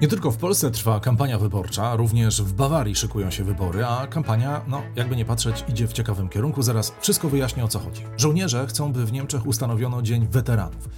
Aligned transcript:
Nie 0.00 0.08
tylko 0.08 0.30
w 0.30 0.36
Polsce 0.36 0.70
trwa 0.70 1.00
kampania 1.00 1.38
wyborcza, 1.38 1.96
również 1.96 2.42
w 2.42 2.52
Bawarii 2.52 2.94
szykują 2.94 3.30
się 3.30 3.44
wybory, 3.44 3.86
a 3.86 4.06
kampania, 4.06 4.60
no 4.68 4.82
jakby 4.96 5.16
nie 5.16 5.24
patrzeć, 5.24 5.64
idzie 5.68 5.88
w 5.88 5.92
ciekawym 5.92 6.28
kierunku. 6.28 6.62
Zaraz 6.62 6.92
wszystko 7.00 7.28
wyjaśnię 7.28 7.64
o 7.64 7.68
co 7.68 7.78
chodzi. 7.78 8.02
Żołnierze 8.16 8.66
chcą, 8.66 8.92
by 8.92 9.06
w 9.06 9.12
Niemczech 9.12 9.46
ustanowiono 9.46 10.02
Dzień 10.02 10.26
Weteranów. 10.26 10.88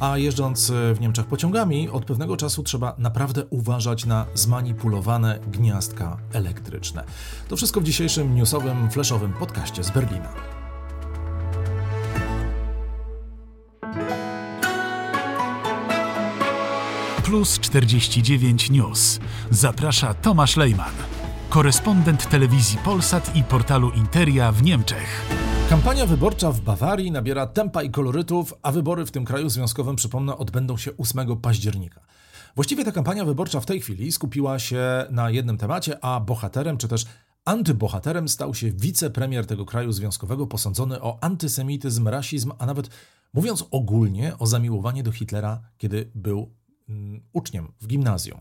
A 0.00 0.18
jeżdżąc 0.18 0.72
w 0.94 1.00
Niemczech 1.00 1.26
pociągami, 1.26 1.90
od 1.90 2.04
pewnego 2.04 2.36
czasu 2.36 2.62
trzeba 2.62 2.94
naprawdę 2.98 3.44
uważać 3.50 4.04
na 4.04 4.26
zmanipulowane 4.34 5.38
gniazdka 5.46 6.16
elektryczne. 6.32 7.04
To 7.48 7.56
wszystko 7.56 7.80
w 7.80 7.84
dzisiejszym 7.84 8.34
newsowym, 8.34 8.90
flashowym 8.90 9.32
podcaście 9.32 9.84
z 9.84 9.90
Berlina. 9.90 10.59
Plus 17.30 17.58
49 17.58 18.70
News. 18.70 19.20
Zaprasza 19.50 20.14
Tomasz 20.14 20.56
Lejman, 20.56 20.92
korespondent 21.48 22.28
telewizji 22.28 22.78
Polsat 22.78 23.36
i 23.36 23.44
portalu 23.44 23.90
Interia 23.90 24.52
w 24.52 24.62
Niemczech. 24.62 25.26
Kampania 25.68 26.06
wyborcza 26.06 26.52
w 26.52 26.60
Bawarii 26.60 27.10
nabiera 27.10 27.46
tempa 27.46 27.82
i 27.82 27.90
kolorytów, 27.90 28.54
a 28.62 28.72
wybory 28.72 29.06
w 29.06 29.10
tym 29.10 29.24
kraju 29.24 29.48
związkowym, 29.48 29.96
przypomnę, 29.96 30.36
odbędą 30.36 30.76
się 30.76 30.90
8 30.96 31.36
października. 31.36 32.00
Właściwie 32.54 32.84
ta 32.84 32.92
kampania 32.92 33.24
wyborcza 33.24 33.60
w 33.60 33.66
tej 33.66 33.80
chwili 33.80 34.12
skupiła 34.12 34.58
się 34.58 35.06
na 35.10 35.30
jednym 35.30 35.58
temacie, 35.58 36.04
a 36.04 36.20
bohaterem 36.20 36.76
czy 36.76 36.88
też 36.88 37.06
antybohaterem 37.44 38.28
stał 38.28 38.54
się 38.54 38.70
wicepremier 38.72 39.46
tego 39.46 39.64
kraju 39.64 39.92
związkowego 39.92 40.46
posądzony 40.46 41.02
o 41.02 41.18
antysemityzm, 41.20 42.08
rasizm, 42.08 42.52
a 42.58 42.66
nawet 42.66 42.90
mówiąc 43.34 43.64
ogólnie 43.70 44.38
o 44.38 44.46
zamiłowanie 44.46 45.02
do 45.02 45.12
Hitlera, 45.12 45.60
kiedy 45.78 46.10
był 46.14 46.59
uczniem 47.32 47.72
w 47.80 47.86
gimnazjum. 47.86 48.40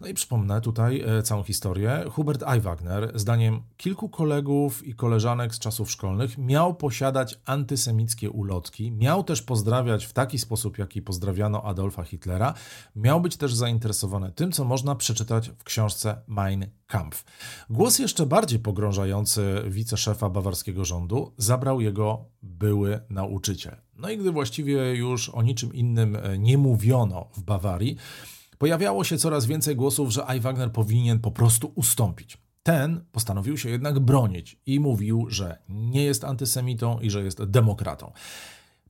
No 0.00 0.06
i 0.06 0.14
przypomnę 0.14 0.60
tutaj 0.60 1.00
e, 1.00 1.22
całą 1.22 1.42
historię. 1.42 2.04
Hubert 2.10 2.42
Aiwagner, 2.42 3.12
zdaniem 3.14 3.62
kilku 3.76 4.08
kolegów 4.08 4.86
i 4.86 4.94
koleżanek 4.94 5.54
z 5.54 5.58
czasów 5.58 5.90
szkolnych, 5.90 6.38
miał 6.38 6.74
posiadać 6.74 7.38
antysemickie 7.44 8.30
ulotki, 8.30 8.92
miał 8.92 9.24
też 9.24 9.42
pozdrawiać 9.42 10.06
w 10.06 10.12
taki 10.12 10.38
sposób, 10.38 10.78
jaki 10.78 11.02
pozdrawiano 11.02 11.62
Adolfa 11.62 12.04
Hitlera, 12.04 12.54
miał 12.96 13.20
być 13.20 13.36
też 13.36 13.54
zainteresowany 13.54 14.32
tym, 14.32 14.52
co 14.52 14.64
można 14.64 14.94
przeczytać 14.94 15.50
w 15.58 15.64
książce 15.64 16.22
Mein 16.26 16.66
Kampf. 16.92 17.24
Głos 17.70 17.98
jeszcze 17.98 18.26
bardziej 18.26 18.58
pogrążający 18.58 19.62
wiceszefa 19.68 20.30
bawarskiego 20.30 20.84
rządu 20.84 21.32
zabrał 21.36 21.80
jego 21.80 22.24
były 22.42 23.00
nauczyciel. 23.10 23.76
No 23.96 24.10
i 24.10 24.18
gdy 24.18 24.32
właściwie 24.32 24.94
już 24.94 25.28
o 25.28 25.42
niczym 25.42 25.74
innym 25.74 26.16
e, 26.16 26.38
nie 26.38 26.58
mówiono 26.58 27.28
w 27.36 27.42
Bawarii, 27.42 27.96
pojawiało 28.58 29.04
się 29.04 29.18
coraz 29.18 29.46
więcej 29.46 29.76
głosów, 29.76 30.10
że 30.10 30.26
I. 30.36 30.40
Wagner 30.40 30.72
powinien 30.72 31.18
po 31.18 31.30
prostu 31.30 31.72
ustąpić. 31.74 32.38
Ten 32.62 33.04
postanowił 33.12 33.58
się 33.58 33.70
jednak 33.70 34.00
bronić 34.00 34.60
i 34.66 34.80
mówił, 34.80 35.26
że 35.28 35.58
nie 35.68 36.04
jest 36.04 36.24
antysemitą 36.24 37.00
i 37.00 37.10
że 37.10 37.24
jest 37.24 37.44
demokratą. 37.44 38.12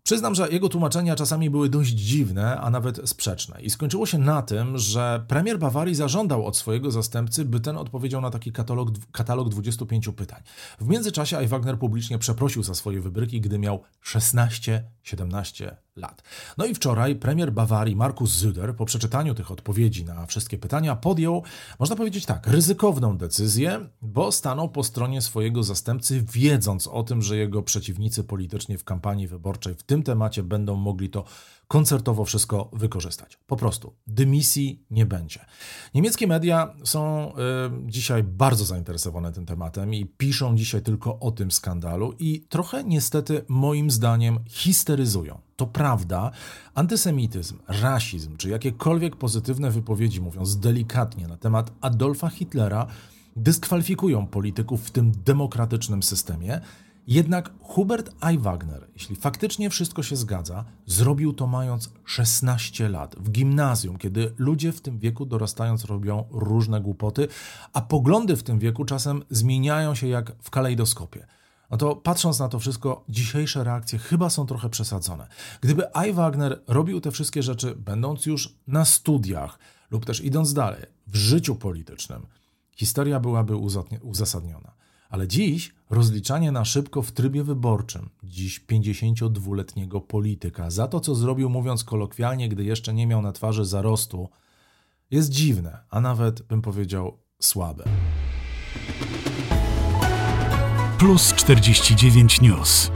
Przyznam, 0.05 0.35
że 0.35 0.49
jego 0.51 0.69
tłumaczenia 0.69 1.17
czasami 1.17 1.51
były 1.51 1.69
dość 1.69 1.91
dziwne, 1.91 2.61
a 2.61 2.71
nawet 2.71 3.09
sprzeczne. 3.09 3.63
I 3.63 3.71
skończyło 3.71 4.07
się 4.07 4.19
na 4.19 4.43
tym, 4.43 4.79
że 4.79 5.25
premier 5.29 5.59
Bawarii 5.59 5.95
zażądał 5.95 6.47
od 6.47 6.57
swojego 6.57 6.91
zastępcy, 6.91 7.45
by 7.45 7.61
ten 7.61 7.77
odpowiedział 7.77 8.21
na 8.21 8.31
taki 8.31 8.53
katalog, 8.53 8.89
katalog 9.13 9.49
25 9.49 10.09
pytań. 10.17 10.43
W 10.81 10.89
międzyczasie. 10.89 11.47
Wagner 11.47 11.79
publicznie 11.79 12.19
przeprosił 12.19 12.63
za 12.63 12.75
swoje 12.75 13.01
wybryki, 13.01 13.41
gdy 13.41 13.59
miał 13.59 13.83
16-17 14.05 15.71
lat. 15.97 16.23
No 16.59 16.67
i 16.67 16.75
wczoraj 16.75 17.17
premier 17.17 17.53
Bawarii 17.53 17.97
Markus 17.97 18.31
Züder 18.31 18.75
po 18.75 18.85
przeczytaniu 18.85 19.35
tych 19.35 19.51
odpowiedzi 19.51 20.05
na 20.05 20.27
wszystkie 20.27 20.59
pytania 20.59 20.97
podjął, 20.97 21.43
można 21.79 21.97
powiedzieć 21.97 22.27
tak, 22.27 22.47
ryzykowną 22.47 23.17
decyzję, 23.17 23.89
bo 24.03 24.33
stanął 24.33 24.69
po 24.69 24.85
stronie 24.85 25.23
swojego 25.23 25.63
zastępcy, 25.63 26.25
wiedząc 26.33 26.87
o 26.87 27.03
tym, 27.03 27.23
że 27.23 27.37
jego 27.37 27.63
przeciwnicy 27.63 28.25
polityczni 28.25 28.79
w 28.79 28.85
kampanii 28.85 29.29
wyborczej 29.29 29.75
w 29.75 29.83
tym 29.83 30.03
temacie 30.03 30.43
będą 30.43 30.77
mogli 30.77 31.11
to 31.11 31.25
koncertowo 31.69 32.25
wszystko 32.25 32.71
wykorzystać. 32.73 33.39
Po 33.47 33.57
prostu 33.57 33.95
dymisji 34.07 34.85
nie 34.91 35.07
będzie. 35.07 35.41
Niemieckie 35.95 36.27
media 36.27 36.75
są 36.85 37.33
y, 37.33 37.33
dzisiaj 37.87 38.23
bardzo 38.23 38.65
zainteresowane 38.65 39.33
tym 39.33 39.47
tematem 39.47 39.95
i 39.95 40.07
piszą 40.07 40.57
dzisiaj 40.57 40.83
tylko 40.83 41.19
o 41.19 41.31
tym 41.31 41.51
skandalu 41.51 42.13
i 42.19 42.47
trochę 42.49 42.85
niestety 42.85 43.45
moim 43.49 43.91
zdaniem 43.91 44.39
histeryzują. 44.49 45.41
To 45.63 45.67
prawda, 45.67 46.31
antysemityzm, 46.75 47.59
rasizm 47.69 48.37
czy 48.37 48.49
jakiekolwiek 48.49 49.17
pozytywne 49.17 49.71
wypowiedzi, 49.71 50.21
mówiąc 50.21 50.57
delikatnie, 50.57 51.29
na 51.29 51.37
temat 51.37 51.73
Adolfa 51.81 52.29
Hitlera 52.29 52.87
dyskwalifikują 53.37 54.27
polityków 54.27 54.87
w 54.87 54.91
tym 54.91 55.13
demokratycznym 55.25 56.03
systemie 56.03 56.61
jednak 57.07 57.51
Hubert 57.61 58.15
I. 58.33 58.39
Wagner, 58.39 58.89
jeśli 58.95 59.17
faktycznie 59.17 59.71
wszystko 59.71 60.03
się 60.03 60.17
zgadza, 60.17 60.65
zrobił 60.87 61.33
to 61.33 61.47
mając 61.47 61.91
16 62.05 62.89
lat 62.89 63.17
w 63.19 63.31
gimnazjum, 63.31 63.99
kiedy 63.99 64.35
ludzie 64.39 64.73
w 64.73 64.81
tym 64.81 64.99
wieku 64.99 65.27
dorastając 65.27 65.85
robią 65.85 66.25
różne 66.31 66.81
głupoty, 66.81 67.29
a 67.73 67.81
poglądy 67.81 68.37
w 68.37 68.43
tym 68.43 68.59
wieku 68.59 68.85
czasem 68.85 69.23
zmieniają 69.31 69.95
się 69.95 70.07
jak 70.07 70.33
w 70.41 70.51
kalejdoskopie. 70.51 71.27
No 71.73 71.79
to 71.79 71.97
patrząc 71.97 72.39
na 72.39 72.49
to 72.49 72.59
wszystko, 72.59 73.05
dzisiejsze 73.09 73.65
reakcje 73.65 73.99
chyba 73.99 74.31
są 74.31 74.47
trochę 74.47 74.71
przesadzone. 74.71 75.27
Gdyby 75.61 75.85
I. 76.09 76.13
Wagner 76.13 76.63
robił 76.67 77.01
te 77.01 77.11
wszystkie 77.11 77.43
rzeczy, 77.43 77.75
będąc 77.77 78.27
już 78.27 78.55
na 78.67 78.85
studiach 78.85 79.59
lub 79.91 80.07
też 80.07 80.21
idąc 80.21 80.53
dalej 80.53 80.83
w 81.07 81.17
życiu 81.17 81.55
politycznym, 81.55 82.27
historia 82.77 83.21
byłaby 83.21 83.57
uzasadniona. 84.03 84.73
Ale 85.11 85.29
dziś 85.29 85.75
rozliczanie 85.91 86.53
na 86.53 86.65
szybko 86.65 87.03
w 87.03 87.13
trybie 87.13 87.45
wyborczym, 87.45 88.11
dziś 88.23 88.61
52-letniego 88.61 90.01
polityka, 90.01 90.71
za 90.71 90.89
to, 90.89 91.01
co 91.01 91.15
zrobił, 91.15 91.51
mówiąc 91.51 91.85
kolokwialnie, 91.85 92.49
gdy 92.49 92.65
jeszcze 92.65 92.95
nie 92.95 93.07
miał 93.07 93.23
na 93.23 93.33
twarzy 93.33 93.65
zarostu, 93.65 94.29
jest 95.11 95.31
dziwne, 95.31 95.79
a 95.91 96.01
nawet 96.01 96.43
bym 96.43 96.63
powiedział 96.63 97.19
słabe. 97.41 97.85
Plus 101.03 101.33
49 101.35 102.41
News. 102.41 102.91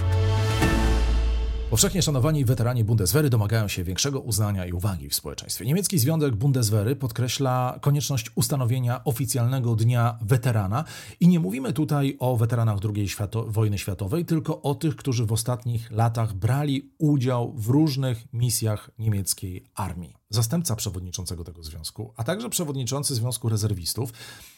Powszechnie 1.70 2.02
szanowani 2.02 2.44
weterani 2.44 2.84
Bundeswehry 2.84 3.30
domagają 3.30 3.68
się 3.68 3.84
większego 3.84 4.20
uznania 4.20 4.66
i 4.66 4.72
uwagi 4.72 5.08
w 5.08 5.14
społeczeństwie. 5.14 5.64
Niemiecki 5.64 5.98
Związek 5.98 6.36
Bundeswehry 6.36 6.96
podkreśla 6.96 7.78
konieczność 7.80 8.30
ustanowienia 8.34 9.04
oficjalnego 9.04 9.76
Dnia 9.76 10.18
Weterana 10.22 10.84
i 11.20 11.28
nie 11.28 11.40
mówimy 11.40 11.72
tutaj 11.72 12.16
o 12.18 12.36
weteranach 12.36 12.78
II 12.94 13.08
świato 13.08 13.44
wojny 13.44 13.78
światowej, 13.78 14.24
tylko 14.24 14.62
o 14.62 14.74
tych, 14.74 14.96
którzy 14.96 15.26
w 15.26 15.32
ostatnich 15.32 15.90
latach 15.90 16.34
brali 16.34 16.90
udział 16.98 17.52
w 17.56 17.68
różnych 17.68 18.32
misjach 18.32 18.90
niemieckiej 18.98 19.64
armii. 19.74 20.14
Zastępca 20.30 20.76
przewodniczącego 20.76 21.44
tego 21.44 21.62
związku, 21.62 22.12
a 22.16 22.24
także 22.24 22.50
przewodniczący 22.50 23.14
Związku 23.14 23.48
Rezerwistów 23.48 24.12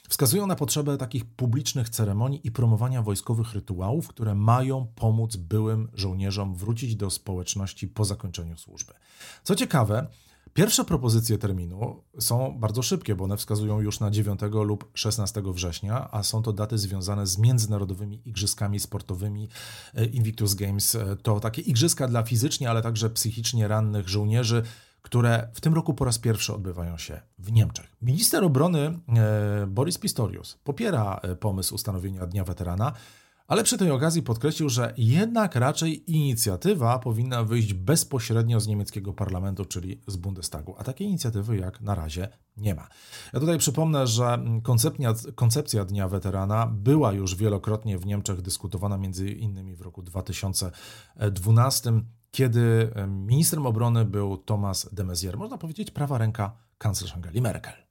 wskazują 0.08 0.46
na 0.46 0.56
potrzebę 0.56 0.96
takich 0.96 1.24
publicznych 1.24 1.88
ceremonii 1.88 2.40
i 2.44 2.50
promowania 2.50 3.02
wojskowych 3.02 3.52
rytuałów, 3.52 4.08
które 4.08 4.34
mają 4.34 4.86
pomóc 4.94 5.36
byłym 5.36 5.88
żołnierzom 5.94 6.54
wrócić 6.54 6.96
do 6.96 7.10
społeczności 7.10 7.88
po 7.88 8.04
zakończeniu 8.04 8.56
służby. 8.56 8.92
Co 9.44 9.54
ciekawe, 9.54 10.06
Pierwsze 10.54 10.84
propozycje 10.84 11.38
terminu 11.38 12.02
są 12.18 12.58
bardzo 12.58 12.82
szybkie, 12.82 13.14
bo 13.14 13.24
one 13.24 13.36
wskazują 13.36 13.80
już 13.80 14.00
na 14.00 14.10
9 14.10 14.40
lub 14.52 14.90
16 14.94 15.42
września, 15.44 16.08
a 16.10 16.22
są 16.22 16.42
to 16.42 16.52
daty 16.52 16.78
związane 16.78 17.26
z 17.26 17.38
międzynarodowymi 17.38 18.22
igrzyskami 18.24 18.80
sportowymi 18.80 19.48
e, 19.94 20.04
Invictus 20.04 20.54
Games. 20.54 20.94
E, 20.94 21.16
to 21.16 21.40
takie 21.40 21.62
igrzyska 21.62 22.08
dla 22.08 22.22
fizycznie, 22.22 22.70
ale 22.70 22.82
także 22.82 23.10
psychicznie 23.10 23.68
rannych 23.68 24.08
żołnierzy 24.08 24.62
które 25.08 25.48
w 25.54 25.60
tym 25.60 25.74
roku 25.74 25.94
po 25.94 26.04
raz 26.04 26.18
pierwszy 26.18 26.54
odbywają 26.54 26.98
się 26.98 27.20
w 27.38 27.52
Niemczech. 27.52 27.96
Minister 28.02 28.44
obrony 28.44 28.98
e, 29.08 29.66
Boris 29.66 29.98
Pistorius 29.98 30.58
popiera 30.64 31.20
e, 31.22 31.36
pomysł 31.36 31.74
ustanowienia 31.74 32.26
Dnia 32.26 32.44
Weterana, 32.44 32.92
ale 33.46 33.64
przy 33.64 33.78
tej 33.78 33.90
okazji 33.90 34.22
podkreślił, 34.22 34.68
że 34.68 34.94
jednak 34.96 35.54
raczej 35.54 36.12
inicjatywa 36.12 36.98
powinna 36.98 37.44
wyjść 37.44 37.74
bezpośrednio 37.74 38.60
z 38.60 38.66
niemieckiego 38.66 39.12
parlamentu, 39.12 39.64
czyli 39.64 40.00
z 40.06 40.16
Bundestagu, 40.16 40.74
a 40.78 40.84
takiej 40.84 41.06
inicjatywy 41.06 41.56
jak 41.56 41.80
na 41.80 41.94
razie 41.94 42.28
nie 42.56 42.74
ma. 42.74 42.88
Ja 43.32 43.40
tutaj 43.40 43.58
przypomnę, 43.58 44.06
że 44.06 44.44
koncepcja, 44.62 45.14
koncepcja 45.34 45.84
Dnia 45.84 46.08
Weterana 46.08 46.66
była 46.66 47.12
już 47.12 47.34
wielokrotnie 47.34 47.98
w 47.98 48.06
Niemczech 48.06 48.42
dyskutowana, 48.42 48.98
między 48.98 49.30
innymi 49.30 49.76
w 49.76 49.80
roku 49.80 50.02
2012 50.02 51.92
kiedy 52.30 52.90
ministrem 53.08 53.66
obrony 53.66 54.04
był 54.04 54.36
Thomas 54.36 54.88
de 54.94 55.04
Maizière, 55.04 55.36
można 55.36 55.58
powiedzieć 55.58 55.90
prawa 55.90 56.18
ręka 56.18 56.56
kanclerz 56.78 57.14
Angeli 57.14 57.42
Merkel. 57.42 57.88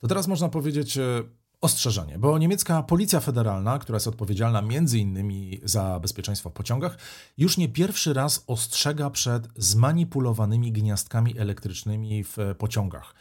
To 0.00 0.08
teraz 0.08 0.28
można 0.28 0.48
powiedzieć 0.48 0.98
e, 0.98 1.22
Ostrzeżenie, 1.62 2.18
bo 2.18 2.38
niemiecka 2.38 2.82
policja 2.82 3.20
federalna, 3.20 3.78
która 3.78 3.96
jest 3.96 4.06
odpowiedzialna 4.06 4.62
innymi 4.94 5.60
za 5.64 6.00
bezpieczeństwo 6.00 6.50
w 6.50 6.52
pociągach, 6.52 6.98
już 7.38 7.56
nie 7.56 7.68
pierwszy 7.68 8.14
raz 8.14 8.44
ostrzega 8.46 9.10
przed 9.10 9.48
zmanipulowanymi 9.56 10.72
gniazdkami 10.72 11.38
elektrycznymi 11.38 12.24
w 12.24 12.36
pociągach. 12.58 13.14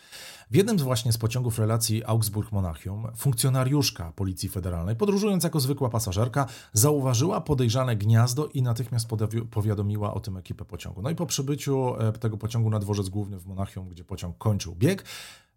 W 0.51 0.56
jednym 0.56 0.80
z 0.80 0.81
właśnie 0.81 1.12
z 1.12 1.18
pociągów 1.18 1.59
relacji 1.59 2.03
Augsburg-Monachium 2.06 3.15
funkcjonariuszka 3.15 4.12
Policji 4.12 4.50
Federalnej, 4.50 4.95
podróżując 4.95 5.44
jako 5.44 5.59
zwykła 5.59 5.89
pasażerka, 5.89 6.45
zauważyła 6.74 7.42
podejrzane 7.42 7.95
gniazdo 7.95 8.45
i 8.45 8.62
natychmiast 8.62 9.07
powiadomiła 9.51 10.13
o 10.13 10.19
tym 10.19 10.38
ekipę 10.38 10.65
pociągu. 10.65 11.01
No 11.01 11.09
i 11.09 11.15
po 11.15 11.25
przybyciu 11.25 11.95
e, 12.00 12.12
tego 12.12 12.38
pociągu 12.38 12.69
na 12.69 12.80
dworzec 12.80 13.09
główny 13.09 13.39
w 13.39 13.45
Monachium, 13.45 13.89
gdzie 13.89 14.03
pociąg 14.03 14.38
kończył 14.38 14.75
bieg, 14.75 15.06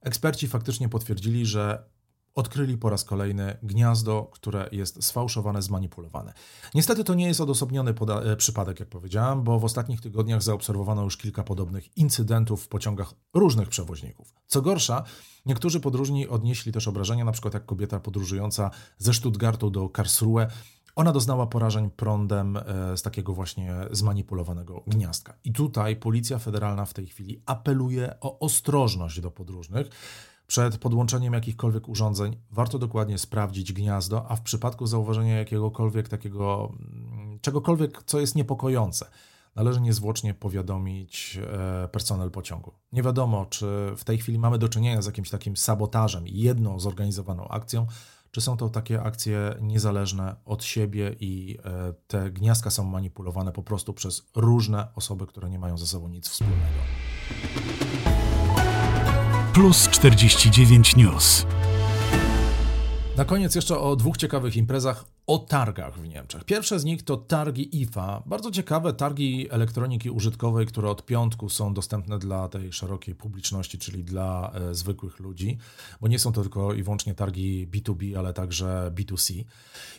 eksperci 0.01 0.49
faktycznie 0.49 0.89
potwierdzili, 0.89 1.47
że 1.47 1.85
odkryli 2.35 2.79
po 2.79 2.91
raz 2.91 3.05
kolejny 3.05 3.57
gniazdo, 3.63 4.29
które 4.33 4.69
jest 4.73 5.05
sfałszowane, 5.05 5.63
zmanipulowane. 5.63 6.33
Niestety 6.75 7.05
to 7.05 7.15
nie 7.15 7.27
jest 7.27 7.41
odosobniony 7.41 7.95
e, 8.25 8.37
przypadek, 8.37 8.81
jak 8.81 8.89
powiedziałem, 8.89 9.43
bo 9.43 9.59
w 9.59 9.65
ostatnich 9.65 10.01
tygodniach 10.01 10.43
zaobserwowano 10.43 11.03
już 11.03 11.17
kilka 11.17 11.43
podobnych 11.43 11.97
incydentów 11.97 12.65
w 12.65 12.69
pociągach 12.69 13.15
różnych 13.35 13.69
przewoźników. 13.69 14.35
Co 14.47 14.63
gorsza, 14.63 15.05
niektórzy 15.47 15.81
podróżni 15.81 16.29
odnieśli 16.29 16.73
też 16.73 16.89
obrażenia, 16.89 17.25
na 17.25 17.33
przykład 17.33 17.55
jak 17.55 17.67
kobieta 17.67 18.01
podróżująca 18.01 18.71
ze 18.99 19.15
Stuttgartu 19.15 19.71
do 19.71 19.89
Karlsruhe, 19.89 20.49
ona 20.97 21.13
doznała 21.13 21.47
porażeń 21.47 21.91
prądem 21.91 22.57
e, 22.57 22.63
z 22.97 23.03
takiego 23.03 23.33
właśnie 23.33 23.75
zmanipulowanego 23.91 24.83
gniazdka. 24.87 25.35
I 25.45 25.53
tutaj 25.53 25.97
Policja 25.97 26.39
Federalna 26.39 26.85
w 26.85 26.95
tej 26.95 27.07
chwili 27.07 27.43
apeluje 27.47 28.15
o 28.21 28.39
ostrożność 28.39 29.21
do 29.21 29.31
podróżnych, 29.31 29.89
przed 30.53 30.79
podłączeniem 30.79 31.33
jakichkolwiek 31.33 31.89
urządzeń 31.89 32.37
warto 32.51 32.79
dokładnie 32.79 33.19
sprawdzić 33.19 33.73
gniazdo, 33.73 34.27
a 34.29 34.37
w 34.37 34.41
przypadku 34.41 34.87
zauważenia 34.87 35.39
jakiegokolwiek 35.39 36.09
takiego, 36.09 36.73
mm, 36.73 37.39
czegokolwiek, 37.41 38.03
co 38.07 38.21
jest 38.21 38.35
niepokojące, 38.35 39.07
należy 39.55 39.81
niezwłocznie 39.81 40.35
powiadomić 40.35 41.39
e, 41.53 41.89
personel 41.89 42.31
pociągu. 42.31 42.73
Nie 42.93 43.03
wiadomo, 43.03 43.47
czy 43.47 43.67
w 43.97 44.05
tej 44.05 44.19
chwili 44.19 44.39
mamy 44.39 44.59
do 44.59 44.69
czynienia 44.69 45.03
z 45.03 45.07
jakimś 45.07 45.31
takim 45.31 45.57
sabotażem, 45.57 46.25
jedną 46.27 46.81
zorganizowaną 46.81 47.49
akcją, 47.49 47.87
czy 48.31 48.41
są 48.41 48.57
to 48.57 48.69
takie 48.69 49.03
akcje 49.03 49.55
niezależne 49.61 50.37
od 50.45 50.65
siebie 50.65 51.17
i 51.21 51.59
e, 51.65 51.93
te 52.07 52.31
gniazdka 52.31 52.71
są 52.71 52.85
manipulowane 52.85 53.53
po 53.53 53.63
prostu 53.63 53.95
przez 53.95 54.27
różne 54.37 54.89
osoby, 54.95 55.27
które 55.27 55.51
nie 55.51 55.59
mają 55.59 55.79
ze 55.79 55.87
sobą 55.87 56.09
nic 56.09 56.29
wspólnego. 56.29 56.79
Plus 59.53 59.89
49 59.89 60.97
News. 60.97 61.47
Na 63.17 63.25
koniec 63.25 63.55
jeszcze 63.55 63.79
o 63.79 63.97
dwóch 63.97 64.17
ciekawych 64.17 64.57
imprezach 64.57 65.05
o 65.27 65.39
targach 65.39 65.99
w 65.99 66.09
Niemczech. 66.09 66.45
Pierwsze 66.45 66.81
z 66.81 66.85
nich 66.85 67.03
to 67.03 67.17
targi 67.17 67.81
IFA. 67.81 68.23
Bardzo 68.27 68.51
ciekawe 68.51 68.93
targi 68.93 69.47
elektroniki 69.51 70.11
użytkowej, 70.11 70.67
które 70.67 70.91
od 70.91 71.07
piątku 71.07 71.49
są 71.49 71.75
dostępne 71.75 72.19
dla 72.19 72.49
tej 72.49 72.73
szerokiej 72.73 73.15
publiczności, 73.15 73.79
czyli 73.79 74.05
dla 74.05 74.53
e, 74.55 74.75
zwykłych 74.75 75.21
ludzi, 75.21 75.59
bo 76.01 76.09
nie 76.09 76.19
są 76.19 76.33
to 76.33 76.43
tylko 76.43 76.75
i 76.75 76.83
wyłącznie 76.83 77.15
targi 77.15 77.69
B2B, 77.69 78.19
ale 78.19 78.33
także 78.33 78.93
B2C. 78.95 79.45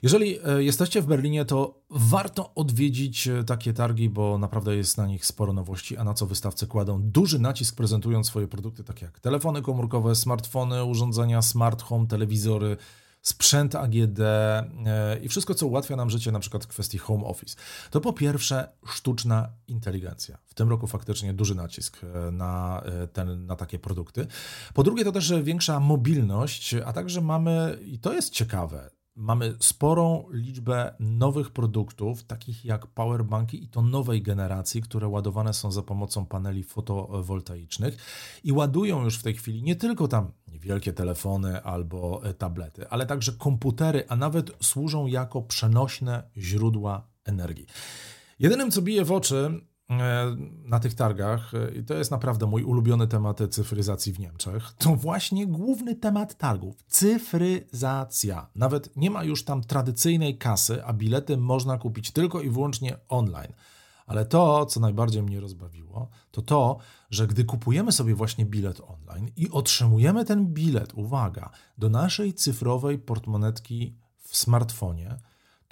Jeżeli 0.04 0.40
e, 0.46 0.64
jesteście 0.64 1.02
w 1.02 1.06
Berlinie, 1.06 1.46
to 1.46 1.82
warto 1.90 2.54
odwiedzić 2.56 3.28
e, 3.28 3.44
takie 3.44 3.74
targi, 3.74 4.10
bo 4.10 4.38
naprawdę 4.38 4.76
jest 4.76 4.98
na 4.98 5.08
nich 5.08 5.26
sporo 5.26 5.54
nowości, 5.54 5.98
a 5.98 6.04
na 6.04 6.14
co 6.14 6.26
wystawcy 6.26 6.68
kładą 6.68 7.02
duży 7.02 7.40
nacisk 7.40 7.76
prezentując 7.76 8.28
swoje 8.28 8.48
produkty, 8.48 8.84
takie 8.84 9.06
jak 9.06 9.20
telefony 9.20 9.62
komórkowe, 9.62 10.16
smartfony, 10.16 10.84
urządzenia 10.84 11.42
smart 11.42 11.82
home, 11.82 12.08
telewizory, 12.08 12.78
sprzęt 13.24 13.76
AGD 13.76 14.20
e, 14.20 15.20
i 15.22 15.30
wszystko, 15.30 15.56
co 15.56 15.68
ułatwia 15.68 15.96
nam 15.96 16.10
życie, 16.10 16.32
na 16.32 16.40
przykład 16.40 16.64
w 16.64 16.68
kwestii 16.68 16.98
home 16.98 17.24
office. 17.24 17.56
To 17.90 18.02
po 18.02 18.14
pierwsze 18.14 18.70
sztuczna 18.86 19.50
inteligencja. 19.68 20.38
W 20.46 20.54
tym 20.54 20.70
roku 20.70 20.88
faktycznie 20.88 21.34
duży 21.34 21.56
nacisk 21.56 22.02
e, 22.04 22.32
na, 22.32 22.82
e, 22.86 23.08
ten, 23.08 23.46
na 23.46 23.56
takie 23.56 23.80
produkty. 23.80 24.28
Po 24.74 24.84
drugie, 24.84 25.04
to 25.04 25.12
też 25.12 25.34
większa 25.44 25.80
mobilność, 25.80 26.76
a 26.86 26.94
także 26.94 27.22
mamy, 27.22 27.80
i 27.86 28.00
to 28.00 28.14
jest 28.14 28.30
ciekawe, 28.30 28.90
mamy 29.16 29.56
sporą 29.60 30.26
liczbę 30.32 30.96
nowych 31.00 31.52
produktów, 31.52 32.24
takich 32.24 32.66
jak 32.66 32.88
powerbanki 32.88 33.64
i 33.64 33.68
to 33.68 33.82
nowej 33.82 34.22
generacji, 34.22 34.82
które 34.82 35.08
ładowane 35.08 35.54
są 35.54 35.72
za 35.72 35.82
pomocą 35.82 36.26
paneli 36.26 36.64
fotowoltaicznych 36.64 37.98
i 38.44 38.52
ładują 38.52 39.04
już 39.04 39.18
w 39.18 39.24
tej 39.24 39.34
chwili 39.34 39.64
nie 39.64 39.76
tylko 39.76 40.08
tam 40.08 40.32
wielkie 40.48 40.94
telefony 40.94 41.64
albo 41.64 42.22
e, 42.24 42.34
tablety, 42.34 42.90
ale 42.90 43.06
także 43.06 43.32
komputery, 43.32 44.04
a 44.08 44.16
nawet 44.16 44.52
służą 44.64 45.08
jako 45.08 45.42
przenośne 45.42 46.24
źródła 46.38 47.08
energii. 47.26 47.66
Jedynym, 48.40 48.72
co 48.72 48.82
bije 48.82 49.06
w 49.06 49.12
oczy, 49.12 49.62
na 50.66 50.80
tych 50.80 50.94
targach, 50.94 51.54
e, 51.54 51.72
i 51.72 51.84
to 51.84 51.94
jest 51.94 52.12
naprawdę 52.12 52.46
mój 52.46 52.64
ulubiony 52.64 53.08
temat 53.08 53.40
cyfryzacji 53.50 54.14
w 54.14 54.20
Niemczech, 54.20 54.74
to 54.78 54.96
właśnie 54.96 55.48
główny 55.48 55.96
temat 55.96 56.38
targów 56.38 56.84
cyfryzacja. 56.88 58.50
Nawet 58.56 58.98
nie 58.98 59.12
ma 59.12 59.24
już 59.24 59.44
tam 59.44 59.62
tradycyjnej 59.62 60.38
kasy, 60.38 60.86
a 60.86 60.94
bilety 60.94 61.38
można 61.38 61.78
kupić 61.78 62.12
tylko 62.12 62.42
i 62.42 62.50
wyłącznie 62.50 62.98
online. 63.10 63.54
Ale 64.06 64.26
to, 64.26 64.66
co 64.66 64.80
najbardziej 64.80 65.24
mnie 65.24 65.40
rozbawiło, 65.40 66.10
to 66.32 66.42
to, 66.42 66.78
że 67.10 67.28
gdy 67.28 67.46
kupujemy 67.46 67.92
sobie 67.92 68.16
właśnie 68.16 68.46
bilet 68.46 68.82
online 68.88 69.32
i 69.36 69.50
otrzymujemy 69.50 70.26
ten 70.26 70.54
bilet, 70.54 70.94
uwaga, 70.94 71.50
do 71.78 71.90
naszej 71.90 72.34
cyfrowej 72.34 73.00
portmonetki 73.00 73.96
w 74.20 74.38
smartfonie, 74.38 75.18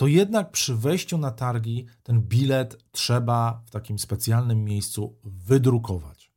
to 0.01 0.07
jednak 0.07 0.51
przy 0.51 0.75
wejściu 0.75 1.17
na 1.17 1.31
targi 1.31 1.85
ten 2.03 2.21
bilet 2.21 2.83
trzeba 2.91 3.61
w 3.65 3.71
takim 3.71 3.99
specjalnym 3.99 4.63
miejscu 4.63 5.15
wydrukować. 5.23 6.31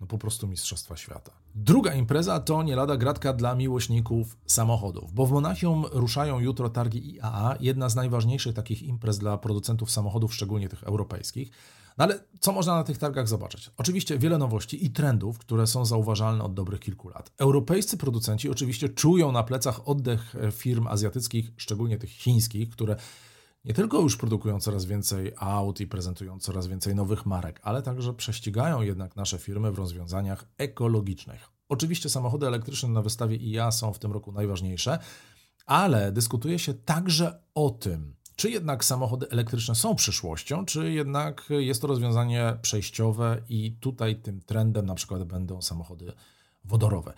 No 0.00 0.06
po 0.06 0.18
prostu 0.18 0.48
Mistrzostwa 0.48 0.96
Świata. 0.96 1.32
Druga 1.54 1.94
impreza 1.94 2.40
to 2.40 2.62
nie 2.62 2.76
lada 2.76 2.96
gratka 2.96 3.32
dla 3.32 3.54
miłośników 3.54 4.36
samochodów, 4.46 5.12
bo 5.12 5.26
w 5.26 5.32
Monachium 5.32 5.84
ruszają 5.92 6.38
jutro 6.38 6.68
targi 6.68 7.14
IAA, 7.16 7.56
jedna 7.60 7.88
z 7.88 7.94
najważniejszych 7.94 8.54
takich 8.54 8.82
imprez 8.82 9.18
dla 9.18 9.38
producentów 9.38 9.90
samochodów, 9.90 10.34
szczególnie 10.34 10.68
tych 10.68 10.82
europejskich. 10.82 11.50
No 12.00 12.04
ale 12.04 12.24
co 12.40 12.52
można 12.52 12.74
na 12.74 12.84
tych 12.84 12.98
targach 12.98 13.28
zobaczyć? 13.28 13.70
Oczywiście 13.76 14.18
wiele 14.18 14.38
nowości 14.38 14.86
i 14.86 14.90
trendów, 14.90 15.38
które 15.38 15.66
są 15.66 15.84
zauważalne 15.84 16.44
od 16.44 16.54
dobrych 16.54 16.80
kilku 16.80 17.08
lat. 17.08 17.32
Europejscy 17.38 17.96
producenci 17.96 18.50
oczywiście 18.50 18.88
czują 18.88 19.32
na 19.32 19.42
plecach 19.42 19.88
oddech 19.88 20.34
firm 20.52 20.86
azjatyckich, 20.86 21.52
szczególnie 21.56 21.98
tych 21.98 22.10
chińskich, 22.10 22.70
które 22.70 22.96
nie 23.64 23.74
tylko 23.74 24.00
już 24.00 24.16
produkują 24.16 24.60
coraz 24.60 24.84
więcej 24.84 25.32
aut 25.36 25.80
i 25.80 25.86
prezentują 25.86 26.38
coraz 26.38 26.66
więcej 26.66 26.94
nowych 26.94 27.26
marek, 27.26 27.60
ale 27.62 27.82
także 27.82 28.14
prześcigają 28.14 28.82
jednak 28.82 29.16
nasze 29.16 29.38
firmy 29.38 29.72
w 29.72 29.78
rozwiązaniach 29.78 30.44
ekologicznych. 30.58 31.48
Oczywiście 31.68 32.08
samochody 32.08 32.46
elektryczne 32.46 32.88
na 32.88 33.02
wystawie 33.02 33.36
IA 33.36 33.70
są 33.70 33.92
w 33.92 33.98
tym 33.98 34.12
roku 34.12 34.32
najważniejsze, 34.32 34.98
ale 35.66 36.12
dyskutuje 36.12 36.58
się 36.58 36.74
także 36.74 37.42
o 37.54 37.70
tym, 37.70 38.19
czy 38.40 38.50
jednak 38.50 38.84
samochody 38.84 39.30
elektryczne 39.30 39.74
są 39.74 39.94
przyszłością, 39.94 40.64
czy 40.64 40.92
jednak 40.92 41.46
jest 41.48 41.80
to 41.80 41.86
rozwiązanie 41.86 42.58
przejściowe 42.62 43.42
i 43.48 43.76
tutaj 43.80 44.16
tym 44.16 44.40
trendem 44.40 44.86
na 44.86 44.94
przykład 44.94 45.24
będą 45.24 45.62
samochody 45.62 46.12
wodorowe. 46.64 47.12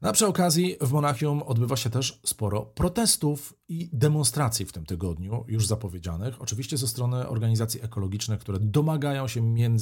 Na 0.00 0.12
przy 0.12 0.26
okazji 0.26 0.76
w 0.80 0.92
Monachium 0.92 1.42
odbywa 1.42 1.76
się 1.76 1.90
też 1.90 2.20
sporo 2.26 2.62
protestów 2.62 3.54
i 3.68 3.90
demonstracji 3.92 4.66
w 4.66 4.72
tym 4.72 4.86
tygodniu, 4.86 5.44
już 5.48 5.66
zapowiedzianych, 5.66 6.42
oczywiście 6.42 6.76
ze 6.76 6.88
strony 6.88 7.28
organizacji 7.28 7.84
ekologicznych, 7.84 8.40
które 8.40 8.58
domagają 8.60 9.28
się 9.28 9.40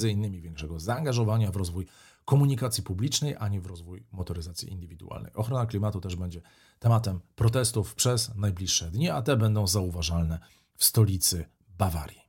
innymi 0.09 0.41
większego 0.41 0.79
zaangażowania 0.79 1.51
w 1.51 1.55
rozwój 1.55 1.87
komunikacji 2.25 2.83
publicznej, 2.83 3.35
a 3.39 3.47
nie 3.47 3.61
w 3.61 3.65
rozwój 3.65 4.03
motoryzacji 4.11 4.71
indywidualnej. 4.71 5.33
Ochrona 5.33 5.65
klimatu 5.65 6.01
też 6.01 6.15
będzie 6.15 6.41
tematem 6.79 7.19
protestów 7.35 7.95
przez 7.95 8.35
najbliższe 8.35 8.91
dni, 8.91 9.09
a 9.09 9.21
te 9.21 9.37
będą 9.37 9.67
zauważalne 9.67 10.39
w 10.81 10.83
stolicy 10.83 11.45
Bawarii. 11.77 12.21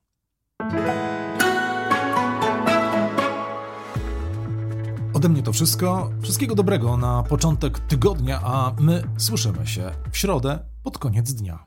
Ode 5.14 5.28
mnie 5.28 5.42
to 5.42 5.52
wszystko. 5.52 6.10
Wszystkiego 6.22 6.54
dobrego 6.54 6.96
na 6.96 7.22
początek 7.22 7.78
tygodnia, 7.78 8.40
a 8.44 8.74
my 8.80 9.02
słyszymy 9.16 9.66
się 9.66 9.90
w 10.12 10.18
środę 10.18 10.58
pod 10.82 10.98
koniec 10.98 11.32
dnia. 11.32 11.66